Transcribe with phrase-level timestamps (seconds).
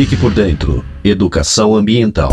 [0.00, 0.82] Fique por dentro.
[1.04, 2.30] Educação ambiental.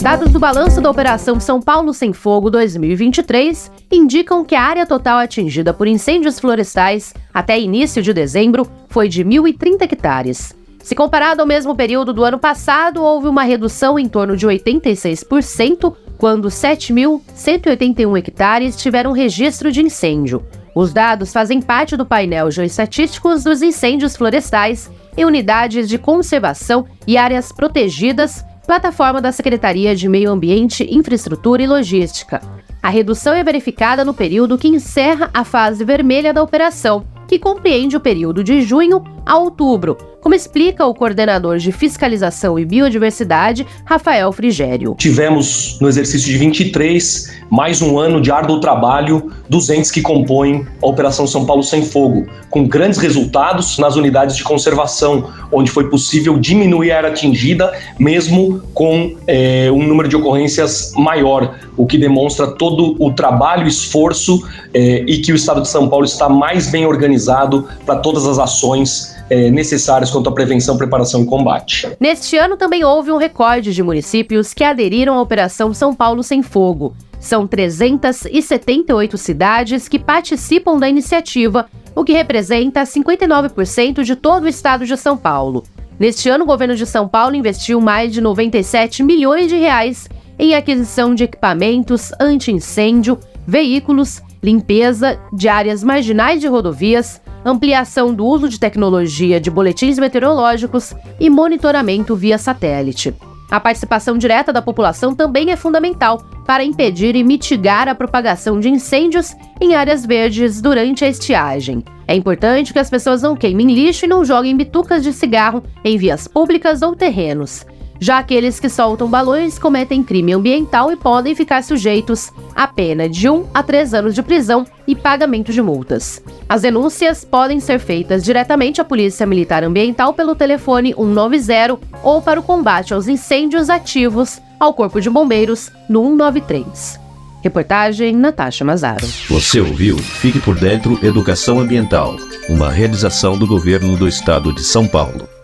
[0.00, 5.18] Dados do balanço da Operação São Paulo Sem Fogo 2023 indicam que a área total
[5.18, 10.56] atingida por incêndios florestais até início de dezembro foi de 1.030 hectares.
[10.82, 15.94] Se comparado ao mesmo período do ano passado, houve uma redução em torno de 86%,
[16.16, 20.42] quando 7.181 hectares tiveram registro de incêndio.
[20.74, 27.16] Os dados fazem parte do painel geoestatísticos dos incêndios florestais em unidades de conservação e
[27.16, 32.40] áreas protegidas, plataforma da Secretaria de Meio Ambiente, Infraestrutura e Logística.
[32.80, 37.96] A redução é verificada no período que encerra a fase vermelha da operação, que compreende
[37.96, 44.30] o período de junho a outubro, como explica o coordenador de fiscalização e biodiversidade, Rafael
[44.32, 44.94] Frigério.
[44.98, 50.66] Tivemos no exercício de 23 mais um ano de árduo trabalho dos entes que compõem
[50.82, 55.88] a Operação São Paulo Sem Fogo, com grandes resultados nas unidades de conservação, onde foi
[55.88, 61.96] possível diminuir a área atingida, mesmo com é, um número de ocorrências maior, o que
[61.96, 66.70] demonstra todo o trabalho, esforço é, e que o Estado de São Paulo está mais
[66.70, 71.88] bem organizado para todas as ações é, necessárias quanto à prevenção, preparação e combate.
[72.00, 76.42] Neste ano também houve um recorde de municípios que aderiram à Operação São Paulo Sem
[76.42, 76.94] Fogo.
[77.20, 84.86] São 378 cidades que participam da iniciativa, o que representa 59% de todo o estado
[84.86, 85.64] de São Paulo.
[85.98, 90.54] Neste ano, o governo de São Paulo investiu mais de 97 milhões de reais em
[90.54, 98.58] aquisição de equipamentos anti-incêndio, veículos, limpeza de áreas marginais de rodovias, ampliação do uso de
[98.58, 103.14] tecnologia de boletins meteorológicos e monitoramento via satélite.
[103.50, 108.68] A participação direta da população também é fundamental para impedir e mitigar a propagação de
[108.68, 111.82] incêndios em áreas verdes durante a estiagem.
[112.06, 115.96] É importante que as pessoas não queimem lixo e não joguem bitucas de cigarro em
[115.96, 117.66] vias públicas ou terrenos.
[118.00, 123.28] Já aqueles que soltam balões cometem crime ambiental e podem ficar sujeitos a pena de
[123.28, 126.22] 1 a 3 anos de prisão e pagamento de multas.
[126.48, 132.38] As denúncias podem ser feitas diretamente à Polícia Militar Ambiental pelo telefone 190 ou para
[132.38, 137.00] o combate aos incêndios ativos ao Corpo de Bombeiros no 193.
[137.42, 139.06] Reportagem Natasha Mazaro.
[139.28, 142.16] Você ouviu Fique por Dentro Educação Ambiental,
[142.48, 145.37] uma realização do governo do estado de São Paulo.